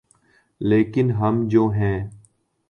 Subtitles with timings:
[0.61, 1.97] ‘لیکن ہم جو ہیں۔